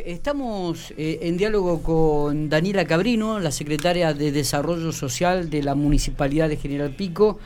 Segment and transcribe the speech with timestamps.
[0.00, 5.74] Eh, estamos eh, en diálogo con Daniela Cabrino, la secretaria de Desarrollo Social de la
[5.74, 7.38] Municipalidad de General Pico,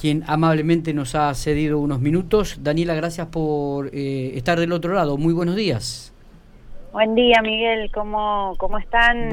[0.00, 2.58] quien amablemente nos ha cedido unos minutos.
[2.62, 5.16] Daniela, gracias por eh, estar del otro lado.
[5.16, 6.12] Muy buenos días.
[6.92, 7.90] Buen día, Miguel.
[7.92, 9.30] ¿Cómo, cómo están?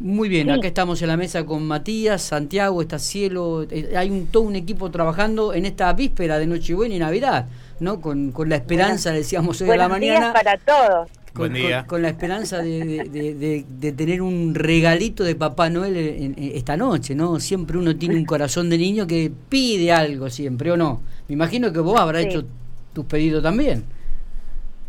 [0.00, 3.66] Muy bien, acá estamos en la mesa con Matías, Santiago, está Cielo,
[3.96, 7.46] hay un, todo un equipo trabajando en esta víspera de Nochebuena y Navidad.
[7.80, 8.00] ¿no?
[8.00, 10.32] Con, con la esperanza, decíamos hoy a la mañana.
[10.32, 11.08] para todos.
[11.32, 11.52] Con,
[11.88, 17.40] con, la esperanza de, de, tener un regalito de Papá Noel esta noche, ¿no?
[17.40, 21.02] Siempre uno tiene un corazón de niño que pide algo siempre, ¿o no?
[21.26, 22.44] Me imagino que vos habrás hecho
[22.92, 23.82] tus pedidos también.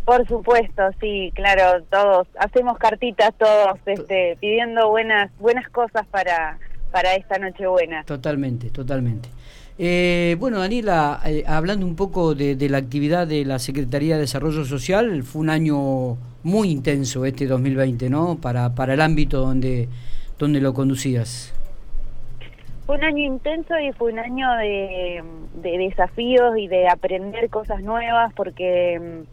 [0.06, 6.60] Por supuesto, sí, claro, todos hacemos cartitas todos este, pidiendo buenas buenas cosas para
[6.92, 8.04] para esta Nochebuena.
[8.06, 9.28] Totalmente, totalmente.
[9.78, 14.64] Eh, bueno, Daniela, eh, hablando un poco de, la actividad de la Secretaría de Desarrollo
[14.64, 18.38] Social, fue un año muy intenso este 2020, ¿no?
[18.42, 19.90] Para, para el ámbito donde,
[20.40, 21.54] donde lo conducías.
[22.86, 25.24] Fue un año intenso y fue un año de,
[25.62, 29.24] desafíos y de aprender cosas nuevas porque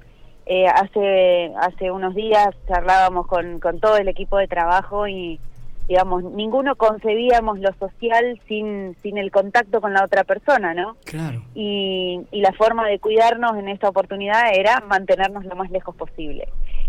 [0.46, 5.40] eh, hace, hace unos días charlábamos con, con todo el equipo de trabajo y
[5.88, 10.96] digamos, ninguno concebíamos lo social sin, sin el contacto con la otra persona, ¿no?
[11.04, 11.42] Claro.
[11.54, 16.48] Y, y la forma de cuidarnos en esta oportunidad era mantenernos lo más lejos posible.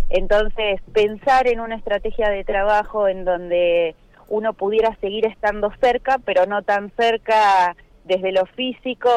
[0.09, 3.95] Entonces, pensar en una estrategia de trabajo en donde
[4.29, 9.09] uno pudiera seguir estando cerca, pero no tan cerca desde lo físico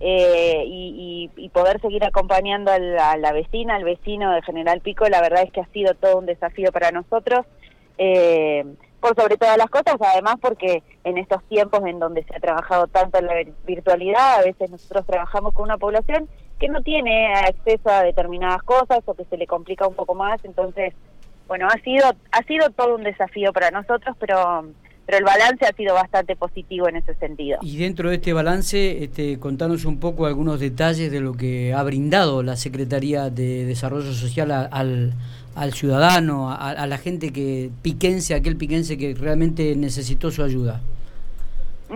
[0.00, 5.06] eh, y, poder seguir acompañando a la, a la, vecina, al vecino de General Pico,
[5.08, 7.44] la verdad es que ha sido todo un desafío para nosotros.
[7.98, 8.64] Eh,
[9.02, 12.86] por sobre todas las cosas, además porque en estos tiempos en donde se ha trabajado
[12.86, 13.34] tanto en la
[13.66, 16.28] virtualidad, a veces nosotros trabajamos con una población
[16.60, 20.42] que no tiene acceso a determinadas cosas o que se le complica un poco más,
[20.44, 20.94] entonces,
[21.48, 24.66] bueno, ha sido ha sido todo un desafío para nosotros, pero
[25.06, 27.58] pero el balance ha sido bastante positivo en ese sentido.
[27.62, 31.82] Y dentro de este balance, este, contanos un poco algunos detalles de lo que ha
[31.82, 35.14] brindado la Secretaría de Desarrollo Social al,
[35.54, 40.80] al ciudadano, a, la gente que piquense, aquel piquense que realmente necesitó su ayuda.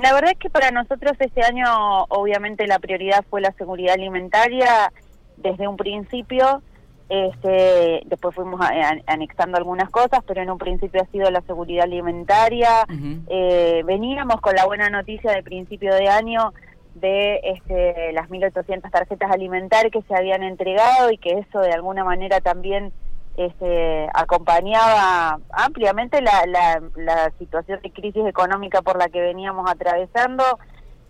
[0.03, 4.93] La verdad es que para nosotros este año obviamente la prioridad fue la seguridad alimentaria
[5.39, 6.63] desde un principio
[7.09, 8.61] este, después fuimos
[9.07, 12.85] anexando algunas cosas, pero en un principio ha sido la seguridad alimentaria.
[13.29, 16.53] eh, veníamos con la buena noticia de principio de año
[16.95, 22.05] de este, las 1.800 tarjetas alimentarias que se habían entregado y que eso de alguna
[22.05, 22.93] manera también
[23.37, 30.43] este, acompañaba ampliamente la, la, la situación de crisis económica por la que veníamos atravesando.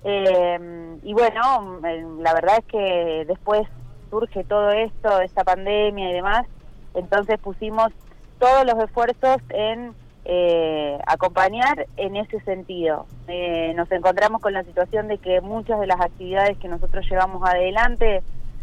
[0.04, 1.80] Eh, y bueno,
[2.20, 3.66] la verdad es que después
[4.16, 6.46] surge todo esto, esta pandemia y demás,
[6.94, 7.92] entonces pusimos
[8.38, 9.92] todos los esfuerzos en
[10.24, 13.06] eh, acompañar en ese sentido.
[13.28, 17.46] Eh, nos encontramos con la situación de que muchas de las actividades que nosotros llevamos
[17.46, 18.22] adelante,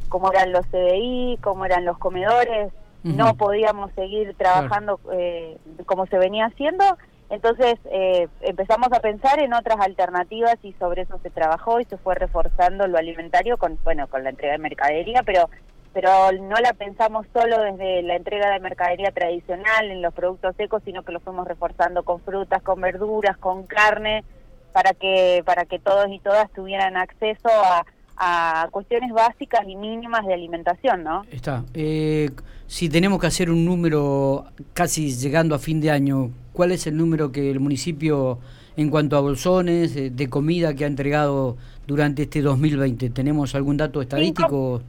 [0.10, 2.72] como eran los CDI, como eran los comedores,
[3.04, 6.86] no podíamos seguir trabajando eh, como se venía haciendo
[7.34, 11.98] entonces eh, empezamos a pensar en otras alternativas y sobre eso se trabajó y se
[11.98, 15.50] fue reforzando lo alimentario con bueno con la entrega de mercadería, pero
[15.94, 20.84] pero no la pensamos solo desde la entrega de mercadería tradicional en los productos secos,
[20.86, 24.24] sino que lo fuimos reforzando con frutas, con verduras, con carne,
[24.72, 30.24] para que para que todos y todas tuvieran acceso a, a cuestiones básicas y mínimas
[30.28, 31.24] de alimentación, ¿no?
[31.32, 31.64] Está.
[31.74, 32.30] Eh,
[32.68, 36.96] si tenemos que hacer un número casi llegando a fin de año, ¿cuál es el
[36.96, 38.40] número que el municipio,
[38.78, 43.10] en cuanto a bolsones eh, de comida que ha entregado durante este 2020?
[43.10, 44.82] ¿Tenemos algún dato estadístico?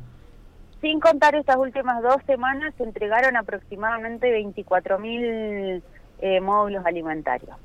[0.80, 5.82] Sin, contar estas últimas dos semanas, se entregaron aproximadamente 24.000
[6.20, 7.56] eh, módulos alimentarios.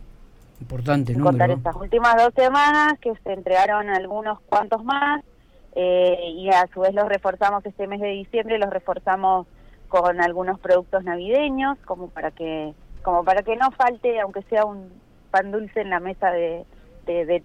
[0.61, 1.25] Importante, ¿no?
[1.25, 5.23] contar estas últimas dos semanas, que se entregaron algunos cuantos más,
[5.75, 9.47] eh, y a su vez los reforzamos este mes de diciembre, los reforzamos
[9.87, 12.73] con algunos productos navideños, como para que
[13.03, 14.89] como para que no falte, aunque sea un
[15.31, 16.65] pan dulce en la mesa de,
[17.05, 17.43] de,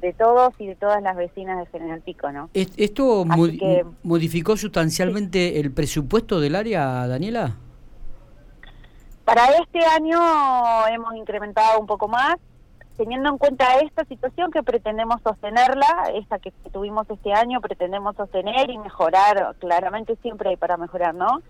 [0.00, 2.50] de, todos y de todas las vecinas de General Pico, ¿no?
[2.54, 3.24] ¿Esto
[4.02, 7.56] modificó sustancialmente el presupuesto del área, Daniela?
[9.24, 10.20] Para este año
[10.88, 12.36] hemos incrementado un poco más,
[12.96, 18.70] teniendo en cuenta esta situación que pretendemos sostenerla, esta que tuvimos este año, pretendemos sostener
[18.70, 21.42] y mejorar, claramente siempre hay para mejorar, ¿no?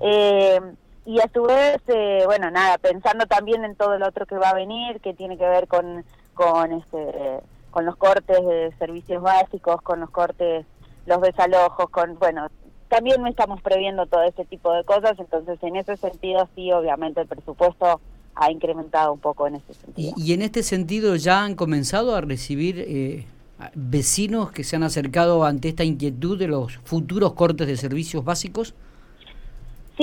[0.00, 0.60] eh,
[1.04, 4.50] y a su vez, eh, bueno, nada, pensando también en todo lo otro que va
[4.50, 6.04] a venir, que tiene que ver con,
[6.34, 7.40] con, este,
[7.70, 10.64] con los cortes de servicios básicos, con los cortes,
[11.06, 12.48] los desalojos, con, bueno,
[12.88, 17.22] también no estamos previendo todo ese tipo de cosas, entonces en ese sentido sí, obviamente
[17.22, 18.00] el presupuesto
[18.34, 20.12] ha incrementado un poco en ese sentido.
[20.16, 23.26] ¿Y, en este sentido ya han comenzado a recibir eh,
[23.74, 28.74] vecinos que se han acercado ante esta inquietud de los futuros cortes de servicios básicos?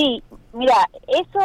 [0.00, 0.22] Sí,
[0.54, 1.38] mira, eso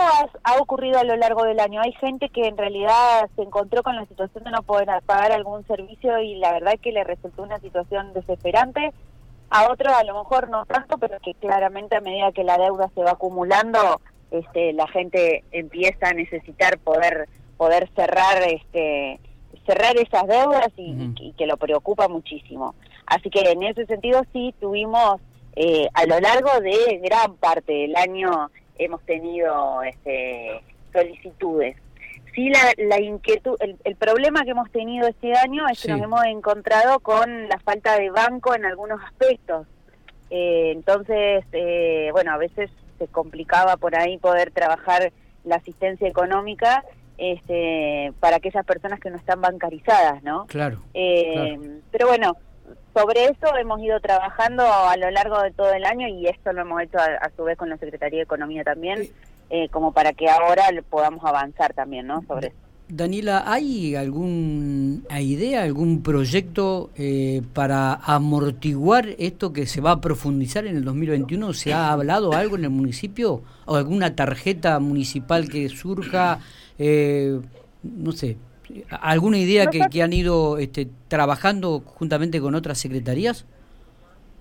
[0.43, 1.81] ha, ocurrido a lo largo del año.
[1.81, 5.67] Hay gente que en realidad se encontró con la situación de no poder pagar algún
[5.67, 8.93] servicio y la verdad es que le resultó una situación desesperante.
[9.49, 12.89] A otros a lo mejor no tanto, pero que claramente a medida que la deuda
[12.95, 13.99] se va acumulando,
[14.31, 19.19] este, la gente empieza a necesitar poder poder cerrar este
[19.65, 22.73] cerrar esas deudas y, que lo preocupa muchísimo.
[23.05, 25.19] Así que en ese sentido sí tuvimos
[25.55, 30.61] eh, a lo largo de gran parte del año hemos tenido este,
[30.91, 31.77] solicitudes.
[32.33, 36.25] Sí, la, la inquietud, el, problema que hemos tenido este año es que nos hemos
[36.25, 39.65] encontrado con la falta de banco en algunos aspectos.
[40.29, 42.69] Eh, entonces, eh, bueno, a veces
[42.99, 45.13] se complicaba por ahí poder trabajar
[45.45, 46.83] la asistencia económica
[47.17, 50.45] este, para aquellas personas que no están bancarizadas, ¿no?
[50.47, 51.57] Claro, eh,
[51.91, 52.35] Pero bueno,
[52.93, 56.61] sobre eso hemos ido trabajando a lo largo de todo el año y esto lo
[56.61, 59.09] hemos hecho a, su vez con la Secretaría de Economía también,
[59.49, 62.23] eh, como para que ahora podamos avanzar también, ¿no?
[62.27, 62.57] Sobre eso.
[62.87, 70.67] Daniela, ¿hay alguna idea, algún proyecto eh, para amortiguar esto que se va a profundizar
[70.67, 71.53] en el 2021?
[71.53, 73.41] ¿Se ha hablado algo en el municipio?
[73.65, 76.39] ¿O alguna tarjeta municipal que surja?
[76.77, 77.39] Eh,
[77.81, 78.37] no sé,
[78.89, 83.45] ¿alguna idea que, que, han ido este, trabajando juntamente con otras secretarías?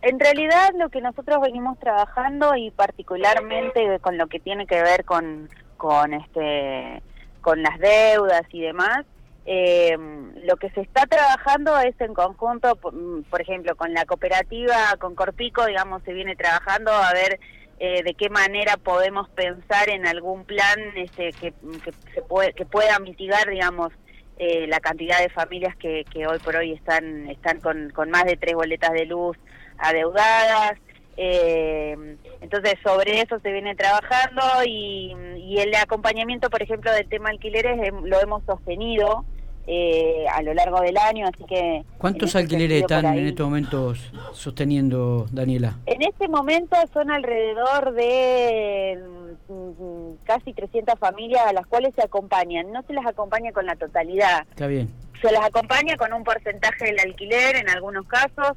[0.02, 5.04] En realidad lo que nosotros venimos trabajando y particularmente con lo que tiene que ver
[5.04, 7.02] con, con este
[7.40, 9.04] con las deudas y demás,
[9.46, 9.96] eh,
[10.44, 15.66] lo que se está trabajando es en conjunto, por, ejemplo, con la cooperativa, con Corpico,
[15.66, 17.38] digamos, se viene trabajando a ver
[17.78, 21.52] eh, de qué manera podemos pensar en algún plan este, que,
[21.84, 23.92] que, se puede, que pueda mitigar, digamos,
[24.38, 28.36] eh, la cantidad de familias que, que hoy por hoy están, están con, más de
[28.36, 29.36] tres boletas de luz
[29.78, 30.72] adeudadas.
[31.16, 35.14] Eh, entonces sobre eso se viene trabajando y,
[35.56, 39.24] el acompañamiento, por ejemplo, del tema alquileres lo hemos sostenido
[39.66, 41.84] eh, a lo largo del año, así que...
[41.98, 45.78] ¿Cuántos alquileres están en estos momentos sosteniendo, Daniela?
[45.86, 49.02] En este momento son alrededor de
[49.48, 52.72] mm, casi 300 familias a las cuales se acompañan.
[52.72, 54.46] No se las acompaña con la totalidad.
[54.50, 54.90] Está bien.
[55.22, 58.56] Se las acompaña con un porcentaje del alquiler en algunos casos.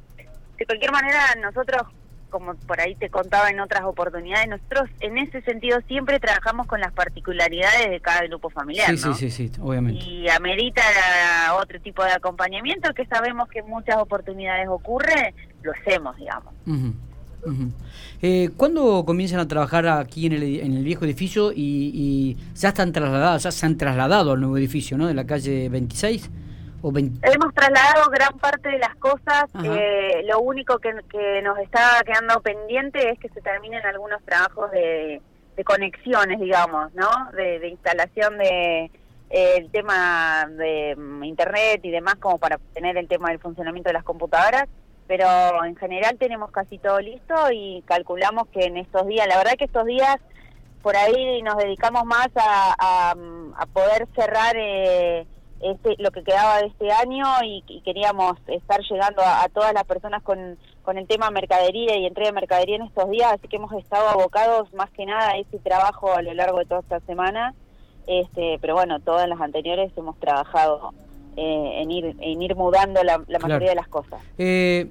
[0.58, 1.82] De cualquier manera, nosotros
[2.30, 6.80] como por ahí te contaba en otras oportunidades, nosotros en ese sentido siempre trabajamos con
[6.80, 8.96] las particularidades de cada grupo familiar.
[8.96, 10.04] Sí, sí, sí, obviamente.
[10.04, 10.82] Y amerita
[11.60, 16.54] otro tipo de acompañamiento que sabemos que en muchas oportunidades ocurre, lo hacemos, digamos.
[18.20, 22.92] Eh, ¿Cuándo comienzan a trabajar aquí en el, en el viejo edificio y, ya están
[22.92, 25.06] trasladados, ya se han trasladado al nuevo edificio, ¿no?
[25.06, 26.30] De la calle 26?
[26.82, 29.46] Hemos trasladado gran parte de las cosas.
[29.64, 30.92] Eh, lo único que,
[31.42, 35.20] nos está quedando pendiente es que se terminen algunos trabajos de,
[35.64, 37.08] conexiones, digamos, ¿no?
[37.32, 38.90] De, instalación de
[39.30, 43.88] eh, el tema de mm, internet y demás, como para tener el tema del funcionamiento
[43.88, 44.68] de las computadoras.
[45.08, 49.54] Pero en general tenemos casi todo listo y calculamos que en estos días, la verdad
[49.58, 50.18] que estos días
[50.82, 53.14] por ahí nos dedicamos más a,
[53.56, 54.54] a, poder cerrar.
[54.56, 55.26] Eh,
[55.60, 60.22] este, lo que quedaba de este año y, queríamos estar llegando a, todas las personas
[60.22, 63.72] con, con el tema mercadería y entrega de mercadería en estos días, así que hemos
[63.72, 67.54] estado abocados más que nada a ese trabajo a lo largo de toda esta semana,
[68.06, 70.92] este, pero bueno, todas las anteriores hemos trabajado
[71.36, 74.20] eh, en, ir, en ir mudando la, mayoría de las cosas.
[74.38, 74.86] Eh,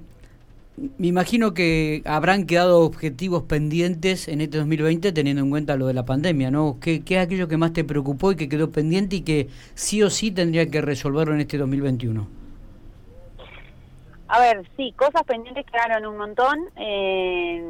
[0.98, 5.94] me imagino que habrán quedado objetivos pendientes en este 2020 teniendo en cuenta lo de
[5.94, 6.78] la pandemia, ¿no?
[6.80, 10.10] ¿Qué, es aquello que más te preocupó y que quedó pendiente y que sí o
[10.10, 12.26] sí tendría que resolverlo en este 2021?
[14.30, 16.58] A ver, sí, cosas pendientes quedaron un montón.
[16.76, 17.62] Eh,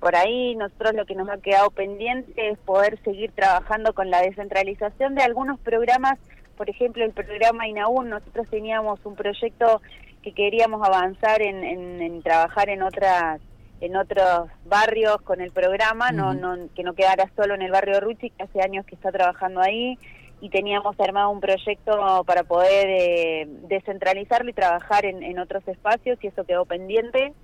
[0.00, 4.20] por ahí nosotros lo que nos ha quedado pendiente es poder seguir trabajando con la
[4.20, 6.18] descentralización de algunos programas.
[6.58, 9.80] Por ejemplo, el programa INAUN, nosotros teníamos un proyecto
[10.24, 13.40] que queríamos avanzar en, trabajar en otras
[13.80, 18.00] en otros barrios con el programa, no, no, que no quedara solo en el barrio
[18.00, 19.98] Ruchi, que hace años que está trabajando ahí,
[20.40, 26.28] y teníamos armado un proyecto para poder eh, descentralizarlo y trabajar en, otros espacios, y
[26.28, 27.34] eso quedó pendiente.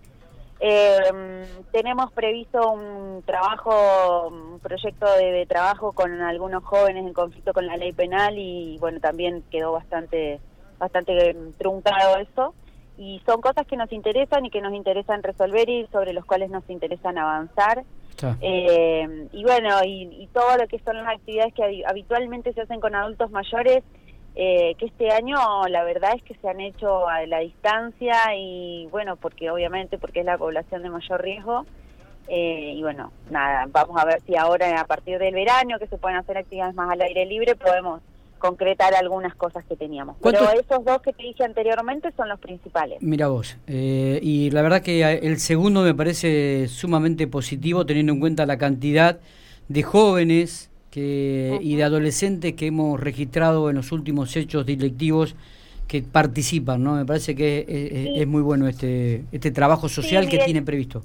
[0.60, 7.52] Eh, tenemos previsto un trabajo, un proyecto de, de, trabajo con algunos jóvenes en conflicto
[7.52, 10.40] con la ley penal y bueno, también quedó bastante,
[10.78, 12.54] bastante truncado eso
[13.00, 16.50] y son cosas que nos interesan y que nos interesan resolver y sobre los cuales
[16.50, 17.82] nos interesan avanzar.
[18.42, 22.94] Eh, y bueno, y, todo lo que son las actividades que habitualmente se hacen con
[22.94, 23.82] adultos mayores,
[24.36, 25.38] eh, que este año
[25.68, 30.20] la verdad es que se han hecho a la distancia y bueno, porque obviamente porque
[30.20, 31.64] es la población de mayor riesgo.
[32.28, 35.96] Eh, y bueno, nada, vamos a ver si ahora a partir del verano que se
[35.96, 38.02] pueden hacer actividades más al aire libre podemos
[38.40, 40.16] concretar algunas cosas que teníamos.
[40.20, 42.98] Pero esos dos que te dije anteriormente son los principales.
[43.00, 48.18] Mira vos, eh, y la verdad que el segundo me parece sumamente positivo teniendo en
[48.18, 49.20] cuenta la cantidad
[49.68, 55.36] de jóvenes que, y de adolescentes que hemos registrado en los últimos hechos directivos
[55.86, 56.94] que participan, ¿no?
[56.94, 61.02] Me parece que es, muy bueno este, este trabajo social que tienen previsto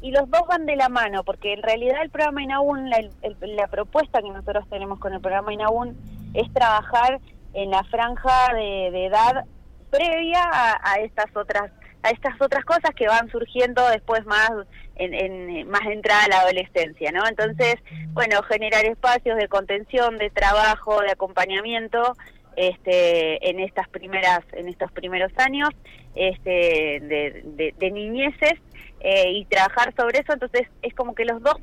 [0.00, 4.22] y los dos van de la mano, porque en realidad el programa INAUN, la, propuesta
[4.22, 5.96] que nosotros tenemos con el programa INAUN
[6.34, 7.20] es trabajar
[7.54, 9.44] en la franja de, edad
[9.90, 10.44] previa
[10.82, 11.72] a, estas otras
[12.04, 14.50] a estas otras cosas que van surgiendo después más
[14.94, 17.26] en, más entrada a la adolescencia, ¿no?
[17.26, 17.74] Entonces,
[18.12, 22.14] bueno, generar espacios de contención, de trabajo, de acompañamiento
[22.56, 25.70] este, en estas primeras en estos primeros años
[26.18, 28.58] este, de, de niñeces
[29.00, 31.54] eh, y trabajar sobre eso, entonces es como que los dos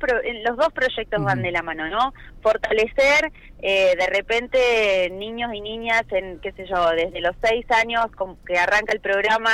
[0.42, 2.14] los dos proyectos van de la mano, ¿no?
[2.40, 8.06] Fortalecer eh, de repente niños y niñas en, qué sé yo, desde los seis años
[8.16, 9.50] como que arranca el programa,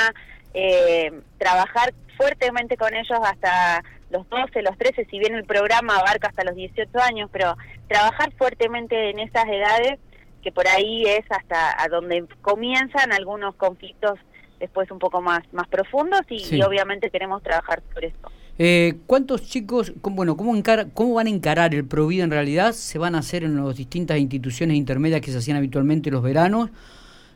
[0.53, 6.29] eh, trabajar fuertemente con ellos hasta los 12, los 13, si bien el programa abarca
[6.29, 7.57] hasta los 18 años, pero
[7.89, 9.99] trabajar fuertemente en esas edades,
[10.41, 14.19] que por ahí es hasta a donde comienzan algunos conflictos
[14.63, 18.31] después un poco más, más profundos y, obviamente queremos trabajar sobre esto.
[18.57, 20.53] Eh, ¿Cuántos chicos, cómo, bueno, cómo,
[20.93, 22.71] cómo van a encarar el Provida en realidad?
[22.71, 26.69] ¿Se van a hacer en las distintas instituciones intermedias que se hacían habitualmente los veranos?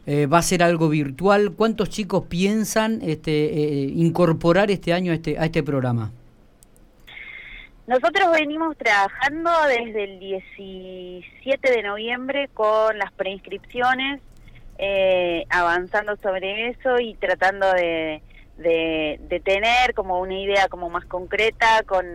[0.05, 1.51] Eh, ¿Va a ser algo virtual?
[1.51, 6.11] ¿Cuántos chicos piensan este, eh, incorporar este año a este, a este programa?
[7.87, 14.21] Nosotros venimos trabajando desde el 17 de noviembre con las preinscripciones
[14.77, 18.21] eh, avanzando sobre eso y tratando de,
[18.57, 22.05] de, tener como una idea como más concreta con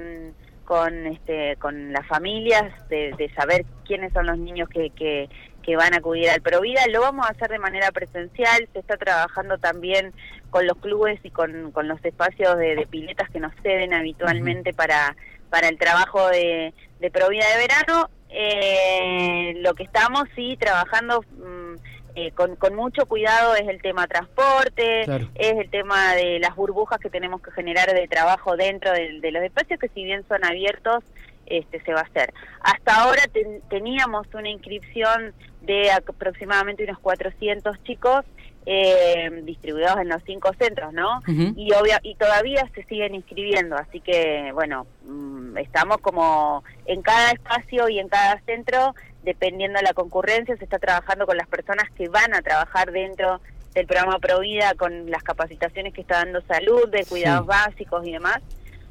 [0.64, 5.28] con este con las familias de, saber quiénes son los niños que, que,
[5.62, 8.68] que van a acudir al Provida lo vamos a hacer de manera presencial.
[8.72, 10.12] Se está trabajando también
[10.50, 15.16] con los clubes y con, con los espacios de, piletas que nos ceden habitualmente para
[15.50, 18.08] para el trabajo de, de Provida de verano.
[18.30, 21.74] Eh, lo que estamos sí trabajando mm,
[22.14, 26.98] eh, con, con, mucho cuidado es el tema transporte, es el tema de las burbujas
[26.98, 31.02] que tenemos que generar de trabajo dentro de, los espacios que si bien son abiertos,
[31.46, 32.32] este se va a hacer.
[32.60, 33.22] Hasta ahora
[33.68, 38.24] teníamos una inscripción de aproximadamente unos 400 chicos
[38.64, 41.20] eh, distribuidos en los cinco centros, ¿no?
[41.26, 47.32] y, obvia, y todavía se siguen inscribiendo, así que, bueno, mm, estamos como en cada
[47.32, 51.88] espacio y en cada centro dependiendo de la concurrencia, se está trabajando con las personas
[51.96, 53.40] que van a trabajar dentro
[53.74, 58.38] del programa Provida, con las capacitaciones que está dando salud, de cuidados básicos y demás.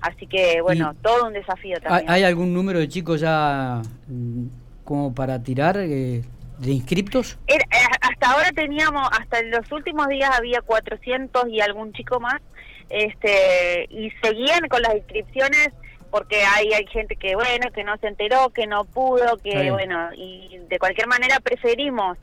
[0.01, 2.09] Así que, bueno, todo un desafío también.
[2.09, 4.45] ¿Hay algún número de chicos ya mm,
[4.83, 6.23] como para tirar eh,
[6.57, 7.37] de inscriptos?
[7.47, 7.57] Eh,
[8.01, 12.41] hasta ahora teníamos, hasta los últimos días había 400 y algún chico más,
[12.89, 15.69] este y seguían con las inscripciones
[16.09, 20.09] porque hay, hay gente que, bueno, que no se enteró, que no pudo, que, bueno,
[20.13, 22.17] y de cualquier manera preferimos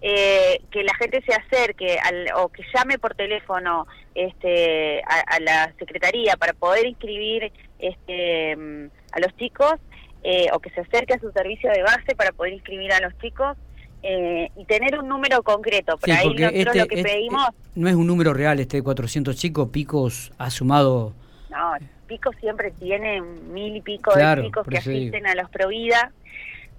[0.00, 5.72] eh, que la gente se acerque al, o que llame por teléfono este, a, la
[5.78, 9.74] secretaría para poder inscribir este, mm, a los chicos
[10.22, 13.16] eh, o que se acerque a su servicio de base para poder inscribir a los
[13.18, 13.56] chicos
[14.02, 15.96] eh, y tener un número concreto.
[15.98, 17.48] Por ahí nosotros este, lo que pedimos...
[17.74, 21.12] No es un número real este de 400 chicos, Picos ha sumado...
[21.50, 21.72] No,
[22.06, 26.12] Pico siempre tiene mil y pico de chicos que asisten a los Provida.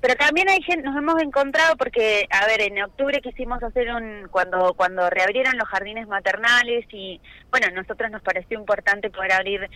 [0.02, 4.30] Pero también hay gente, nos hemos encontrado porque, a ver, en octubre quisimos hacer un,
[4.32, 7.20] cuando cuando reabrieron los jardines maternales y,
[7.52, 9.70] bueno, a nosotros nos pareció importante poder abrir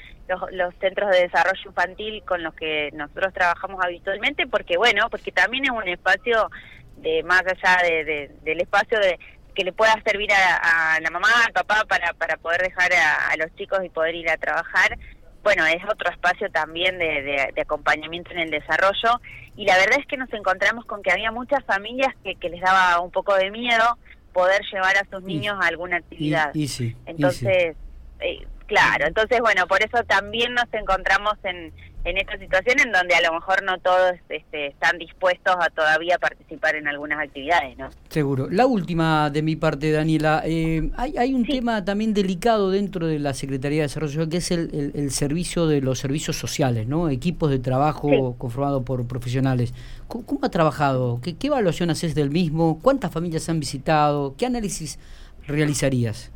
[0.51, 5.65] los, centros de desarrollo infantil con los que nosotros trabajamos habitualmente, porque, bueno, porque también
[5.65, 6.50] es un espacio
[6.98, 9.20] de más allá de, del espacio de
[9.53, 13.53] que le pueda servir a, la mamá, al papá para, para poder dejar a los
[13.56, 14.98] chicos y poder ir a trabajar
[15.44, 19.20] bueno, es otro espacio también de, acompañamiento en el desarrollo
[19.56, 23.00] y la verdad es que nos encontramos con que había muchas familias que, les daba
[23.02, 23.98] un poco de miedo
[24.32, 26.56] poder llevar a sus niños a alguna actividad.
[26.56, 27.76] Y, sí, Entonces,
[28.20, 31.72] eh, Claro, entonces bueno, por eso también nos encontramos en,
[32.06, 36.18] en esta situación en donde a lo mejor no todos este, están dispuestos a todavía
[36.18, 37.92] participar en algunas actividades, ¿no?
[38.10, 38.48] Seguro.
[38.50, 43.20] La última de mi parte, Daniela, eh, hay, hay un tema también delicado dentro de
[43.20, 47.10] la Secretaría de Desarrollo Social que es el, el, servicio de los servicios sociales, ¿no?
[47.10, 49.72] Equipos de trabajo conformados por profesionales.
[50.08, 51.22] ¿Cómo, ha trabajado?
[51.22, 52.80] ¿Qué, ¿Qué evaluación haces del mismo?
[52.82, 54.34] ¿Cuántas familias han visitado?
[54.36, 54.98] ¿Qué análisis
[55.46, 56.33] realizarías?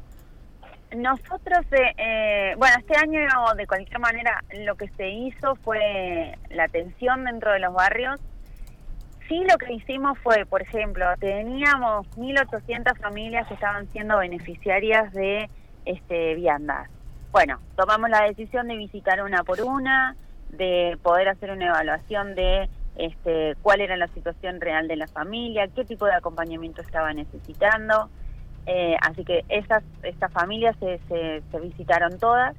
[0.95, 3.19] Nosotros, eh, eh, bueno, este año
[3.55, 8.19] de cualquier manera lo que se hizo fue la atención dentro de los barrios.
[9.27, 15.49] Sí, lo que hicimos fue, por ejemplo, teníamos 1.800 familias que estaban siendo beneficiarias de
[15.83, 16.89] este, viandas.
[17.31, 20.15] Bueno, tomamos la decisión de visitar una por una,
[20.49, 25.67] de poder hacer una evaluación de este, cuál era la situación real de la familia,
[25.67, 28.09] qué tipo de acompañamiento estaba necesitando.
[28.69, 32.53] Eh, así que esas, estas familias se, se, visitaron todas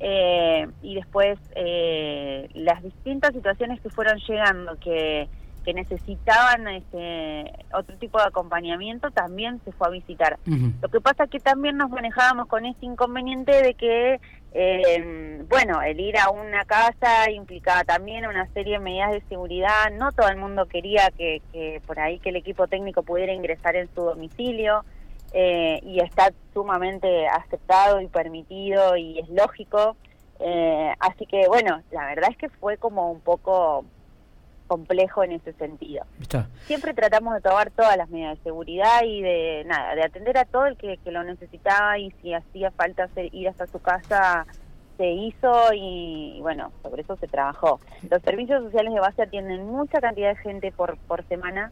[0.00, 5.30] eh, y después eh, las distintas situaciones que fueron llegando que,
[5.64, 10.38] que necesitaban este, otro tipo de acompañamiento también se fue a visitar.
[10.82, 14.20] Lo que pasa es que también nos manejábamos con este inconveniente de que,
[15.48, 20.12] bueno, el ir a una casa implicaba también una serie de medidas de seguridad, no
[20.12, 23.88] todo el mundo quería que, que por ahí que el equipo técnico pudiera ingresar en
[23.94, 24.84] su domicilio.
[25.32, 29.96] Eh, y está sumamente aceptado y permitido y es lógico.
[30.38, 33.84] Eh, así que bueno, la verdad es que fue como un poco
[34.66, 36.04] complejo en ese sentido.
[36.64, 40.44] Siempre tratamos de tomar todas las medidas de seguridad y de nada, de atender a
[40.44, 44.46] todo el que, lo necesitaba y si hacía falta ir hasta su casa
[44.96, 47.80] se hizo y, bueno, sobre eso se trabajó.
[48.10, 51.70] Los servicios sociales de base atienden mucha cantidad de gente por, por semana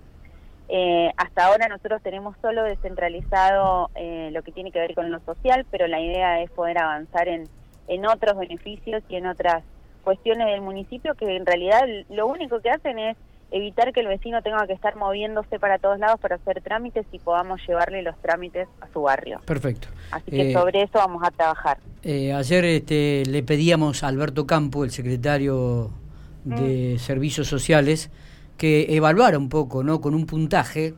[0.69, 5.21] eh, hasta ahora nosotros tenemos solo descentralizado eh, lo que tiene que ver con lo
[5.21, 7.45] social, pero la idea es poder avanzar en,
[7.89, 9.63] en otros beneficios y en otras
[10.05, 13.17] cuestiones del municipio que en realidad lo único que hacen es
[13.51, 17.19] evitar que el vecino tenga que estar moviéndose para todos lados para hacer trámites y
[17.19, 19.41] podamos llevarle los trámites a su barrio.
[19.45, 19.89] Perfecto.
[20.11, 21.79] Así que eh, sobre eso vamos a trabajar.
[22.05, 25.91] ayer este, le pedíamos a Alberto Campo, el secretario
[26.45, 26.99] de mm.
[26.99, 28.11] Servicios Sociales,
[28.57, 30.01] que evaluara un poco, ¿no?
[30.01, 30.95] Con un puntaje,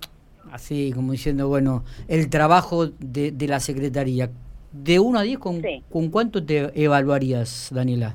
[0.50, 4.30] así como diciendo, bueno, el trabajo de, de la Secretaría.
[4.72, 8.14] De 1 a 10, ¿con, ¿con cuánto te evaluarías, Daniela?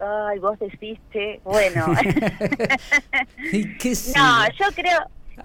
[0.00, 1.86] Ay, vos deciste, bueno.
[4.16, 4.98] no, yo creo,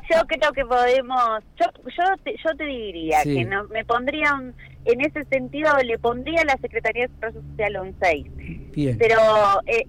[0.09, 4.55] yo creo que podemos, yo, yo, te, yo te diría que no, me pondría, un,
[4.87, 8.97] en ese sentido, le pondría a la Secretaría de Desarrollo Social un 6.
[8.97, 9.17] Pero,
[9.65, 9.85] eh,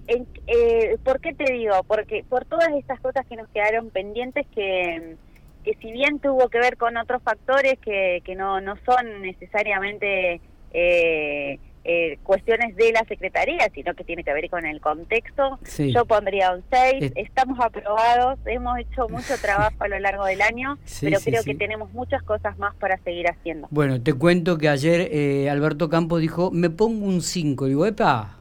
[0.47, 1.83] eh, ¿por qué te digo?
[1.87, 5.15] Porque por todas estas cosas que nos quedaron pendientes que
[5.63, 10.39] que si bien tuvo que ver con otros factores que, que no, no son necesariamente
[10.71, 11.59] eh,
[11.91, 15.57] eh, cuestiones de la Secretaría, sino que tiene que ver con el contexto.
[15.79, 17.13] Yo pondría un 6, eh.
[17.15, 21.91] estamos aprobados, hemos hecho mucho trabajo a lo largo del año, pero creo que tenemos
[21.91, 23.67] muchas cosas más para seguir haciendo.
[23.71, 28.35] Bueno, te cuento que ayer eh, Alberto Campos dijo, me pongo un 5, digo, epa.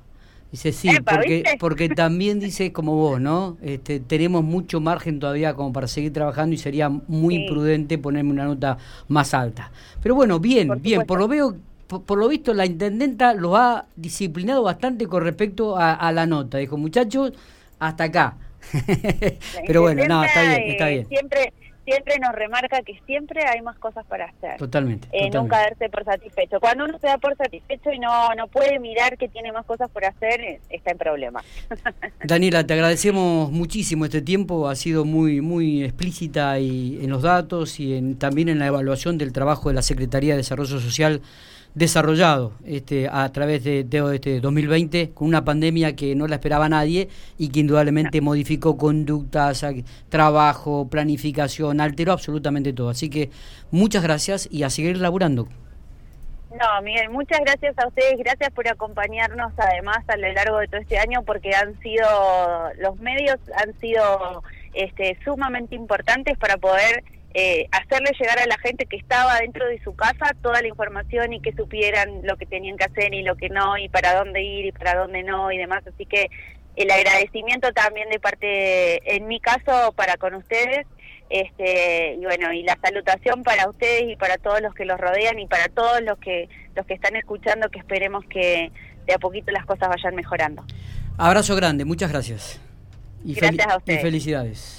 [0.53, 3.57] Dice sí, porque, porque también dice como vos, ¿no?
[3.63, 8.45] Este, tenemos mucho margen todavía como para seguir trabajando y sería muy imprudente ponerme una
[8.45, 8.77] nota
[9.09, 9.71] más alta.
[10.03, 11.57] Pero bueno, bien, bien, por lo veo
[11.89, 16.59] por, lo visto la intendenta lo ha disciplinado bastante con respecto a, la nota.
[16.59, 17.33] Dijo, muchachos,
[17.79, 18.37] hasta acá.
[19.67, 21.09] Pero bueno, no, está bien, está bien.
[21.09, 21.53] Siempre,
[21.87, 24.59] siempre nos remarca que siempre hay más cosas para hacer.
[24.59, 25.09] Totalmente.
[25.13, 26.61] Eh, nunca darse por satisfecho.
[26.61, 29.89] Cuando uno se da por satisfecho y no, no puede mirar que tiene más cosas
[29.91, 31.43] por hacer, eh, está en problema.
[32.25, 34.69] Daniela, te agradecemos muchísimo este tiempo.
[34.69, 39.17] Ha sido muy, muy explícita y en los datos y en, también en la evaluación
[39.17, 41.23] del trabajo de la Secretaría de Desarrollo Social
[41.79, 47.09] desarrollado este, a través de, este 2020 con una pandemia que no la esperaba nadie
[47.39, 49.65] y que indudablemente modificó conductas,
[50.09, 52.91] trabajo, planificación, alteró absolutamente todo.
[52.91, 53.31] Así que
[53.71, 55.49] muchas gracias y a seguir laburando.
[56.51, 60.81] No, Miguel, muchas gracias a ustedes, gracias por acompañarnos además a lo largo de todo
[60.81, 62.09] este año porque han sido,
[62.79, 68.87] los medios han sido este, sumamente importantes para poder eh, hacerle llegar a la gente
[68.87, 72.77] que estaba dentro de su casa toda la información y que supieran lo que tenían
[72.77, 75.59] que hacer y lo que no, y para dónde ir y para dónde no y
[75.59, 75.83] demás.
[75.87, 76.31] Así que
[76.77, 80.87] el agradecimiento también de parte, en mi caso, para con ustedes,
[81.29, 85.39] este, y bueno, y la salutación para ustedes y para todos los que los rodean
[85.39, 88.73] y para todos los que, los que están escuchando, que esperemos que
[89.07, 90.65] de a poquito las cosas vayan mejorando.
[91.19, 92.61] Abrazo grande, muchas gracias.
[93.25, 93.99] Y gracias a ustedes.
[93.99, 94.77] Y felicidades.